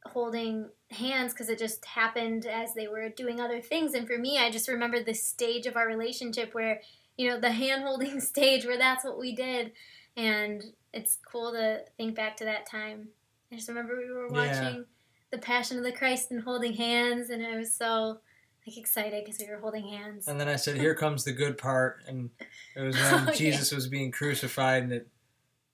holding 0.05 0.69
hands 0.91 1.33
because 1.33 1.49
it 1.49 1.59
just 1.59 1.85
happened 1.85 2.45
as 2.45 2.73
they 2.73 2.87
were 2.87 3.09
doing 3.09 3.39
other 3.39 3.61
things. 3.61 3.93
And 3.93 4.07
for 4.07 4.17
me, 4.17 4.37
I 4.37 4.49
just 4.49 4.67
remember 4.67 5.03
the 5.03 5.13
stage 5.13 5.65
of 5.65 5.75
our 5.75 5.87
relationship 5.87 6.53
where, 6.53 6.81
you 7.17 7.29
know, 7.29 7.39
the 7.39 7.51
hand 7.51 7.83
holding 7.83 8.19
stage 8.21 8.65
where 8.65 8.77
that's 8.77 9.05
what 9.05 9.19
we 9.19 9.35
did. 9.35 9.71
And 10.17 10.63
it's 10.93 11.17
cool 11.31 11.51
to 11.53 11.81
think 11.95 12.15
back 12.15 12.35
to 12.37 12.45
that 12.45 12.65
time. 12.65 13.09
I 13.51 13.55
just 13.55 13.69
remember 13.69 13.95
we 13.97 14.11
were 14.11 14.27
Yeah. 14.33 14.63
watching 14.63 14.85
The 15.31 15.37
Passion 15.37 15.77
of 15.77 15.83
the 15.83 15.91
Christ 15.91 16.31
and 16.31 16.41
holding 16.41 16.73
hands, 16.73 17.29
and 17.29 17.45
I 17.45 17.55
was 17.57 17.73
so 17.73 18.19
like 18.65 18.77
excited 18.77 19.23
because 19.23 19.39
we 19.39 19.49
were 19.49 19.59
holding 19.59 19.87
hands. 19.87 20.27
And 20.27 20.39
then 20.39 20.47
I 20.49 20.55
said, 20.57 20.75
"Here 20.81 20.95
comes 20.95 21.23
the 21.23 21.31
good 21.33 21.57
part," 21.57 22.03
and 22.07 22.29
it 22.75 22.81
was 22.81 22.95
when 22.97 23.13
Oh, 23.13 23.25
yeah. 23.27 23.31
Jesus 23.33 23.71
was 23.71 23.87
being 23.87 24.11
crucified, 24.11 24.83
and 24.83 24.91
it 24.91 25.07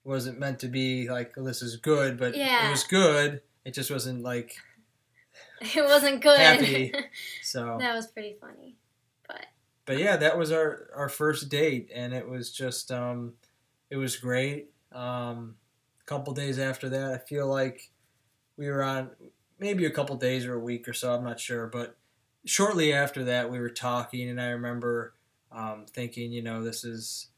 wasn't 0.04 0.38
meant 0.38 0.58
to 0.60 0.68
be 0.68 1.08
like 1.08 1.36
"Oh, 1.38 1.42
this 1.44 1.62
is 1.62 1.76
good, 1.76 2.18
but 2.18 2.36
Yeah. 2.36 2.68
it 2.68 2.70
was 2.70 2.84
good. 2.84 3.40
It 3.64 3.72
just 3.74 3.90
wasn't 3.90 4.22
like 4.22 4.56
It 5.60 5.82
wasn't 5.84 6.20
good. 6.20 6.38
Happy. 6.38 6.92
so. 7.42 7.78
that 7.80 7.94
was 7.94 8.08
pretty 8.08 8.36
funny. 8.40 8.76
But 9.26 9.46
But 9.86 9.98
yeah, 9.98 10.16
that 10.18 10.36
was 10.36 10.52
our 10.52 10.90
our 10.94 11.08
first 11.08 11.48
date, 11.48 11.90
and 11.94 12.12
it 12.12 12.28
was 12.28 12.50
just 12.52 12.92
um, 12.92 13.34
it 13.90 13.96
was 13.96 14.16
great. 14.16 14.70
Um, 14.92 15.56
a 16.00 16.04
couple 16.04 16.32
days 16.34 16.58
after 16.58 16.88
that, 16.90 17.12
I 17.12 17.18
feel 17.18 17.46
like 17.46 17.90
we 18.56 18.68
were 18.68 18.82
on 18.82 19.10
maybe 19.58 19.86
a 19.86 19.90
couple 19.90 20.16
days 20.16 20.46
or 20.46 20.54
a 20.54 20.60
week 20.60 20.88
or 20.88 20.92
so. 20.92 21.14
I'm 21.14 21.24
not 21.24 21.40
sure, 21.40 21.66
but 21.66 21.96
shortly 22.44 22.92
after 22.92 23.24
that, 23.24 23.50
we 23.50 23.58
were 23.58 23.70
talking, 23.70 24.28
and 24.28 24.40
I 24.40 24.48
remember 24.48 25.14
um, 25.50 25.86
thinking, 25.88 26.32
you 26.32 26.42
know, 26.42 26.62
this 26.62 26.84
is 26.84 27.28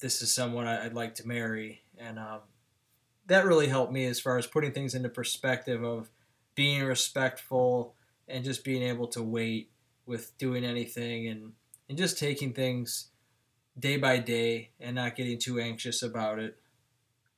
this 0.00 0.22
is 0.22 0.32
someone 0.32 0.66
I'd 0.66 0.94
like 0.94 1.16
to 1.16 1.26
marry, 1.26 1.82
and 1.98 2.18
um, 2.18 2.40
that 3.26 3.44
really 3.44 3.66
helped 3.66 3.92
me 3.92 4.06
as 4.06 4.20
far 4.20 4.38
as 4.38 4.46
putting 4.46 4.72
things 4.72 4.94
into 4.94 5.08
perspective 5.08 5.82
of 5.82 6.10
being 6.54 6.84
respectful 6.84 7.94
and 8.26 8.44
just 8.44 8.64
being 8.64 8.82
able 8.82 9.06
to 9.08 9.22
wait 9.22 9.70
with 10.06 10.36
doing 10.38 10.64
anything 10.64 11.28
and 11.28 11.52
and 11.88 11.96
just 11.96 12.18
taking 12.18 12.52
things 12.52 13.08
day 13.78 13.96
by 13.96 14.18
day 14.18 14.70
and 14.80 14.96
not 14.96 15.16
getting 15.16 15.38
too 15.38 15.58
anxious 15.60 16.02
about 16.02 16.38
it. 16.38 16.56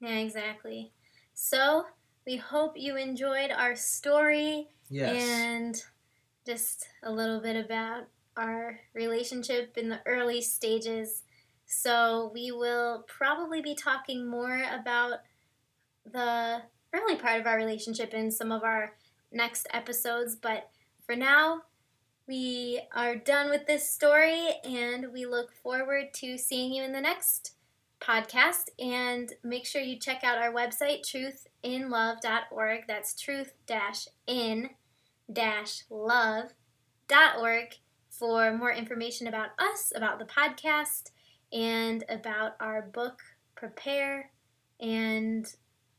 yeah, 0.00 0.18
exactly. 0.18 0.92
So 1.34 1.86
we 2.26 2.36
hope 2.36 2.74
you 2.76 2.96
enjoyed 2.96 3.50
our 3.50 3.76
story 3.76 4.68
Yes. 4.88 5.22
and 5.22 5.82
just 6.46 6.88
a 7.02 7.12
little 7.12 7.40
bit 7.40 7.56
about 7.62 8.04
our 8.36 8.80
relationship 8.94 9.76
in 9.76 9.88
the 9.88 10.00
early 10.06 10.40
stages. 10.40 11.22
So 11.66 12.30
we 12.34 12.50
will 12.50 13.04
probably 13.06 13.62
be 13.62 13.74
talking 13.74 14.28
more 14.28 14.62
about 14.72 15.20
the 16.10 16.62
early 16.92 17.16
part 17.16 17.40
of 17.40 17.46
our 17.46 17.56
relationship 17.56 18.14
in 18.14 18.30
some 18.30 18.50
of 18.50 18.64
our 18.64 18.94
next 19.32 19.66
episodes, 19.72 20.34
but 20.34 20.70
for 21.06 21.14
now, 21.14 21.62
we 22.30 22.80
are 22.94 23.16
done 23.16 23.50
with 23.50 23.66
this 23.66 23.90
story 23.90 24.50
and 24.62 25.12
we 25.12 25.26
look 25.26 25.52
forward 25.52 26.14
to 26.14 26.38
seeing 26.38 26.72
you 26.72 26.84
in 26.84 26.92
the 26.92 27.00
next 27.00 27.56
podcast 28.00 28.70
and 28.78 29.32
make 29.42 29.66
sure 29.66 29.82
you 29.82 29.98
check 29.98 30.22
out 30.22 30.38
our 30.38 30.52
website 30.52 31.02
truthinlove.org 31.02 32.84
that's 32.86 33.20
truth 33.20 33.54
in 34.28 34.70
love.org 35.90 36.54
for 38.08 38.56
more 38.56 38.72
information 38.72 39.26
about 39.26 39.48
us, 39.58 39.92
about 39.96 40.20
the 40.20 40.24
podcast, 40.24 41.10
and 41.52 42.04
about 42.08 42.52
our 42.60 42.80
book, 42.80 43.18
Prepare, 43.56 44.30
and 44.78 45.56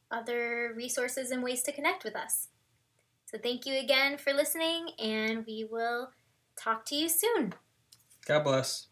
other 0.10 0.72
resources 0.78 1.30
and 1.30 1.44
ways 1.44 1.62
to 1.64 1.74
connect 1.74 2.06
with 2.06 2.16
us. 2.16 2.48
So, 3.26 3.38
thank 3.38 3.66
you 3.66 3.78
again 3.78 4.18
for 4.18 4.32
listening, 4.34 4.92
and 4.98 5.46
we 5.46 5.66
will 5.70 6.12
talk 6.62 6.86
to 6.86 6.96
you 6.96 7.10
soon. 7.10 7.54
God 8.26 8.44
bless. 8.44 8.88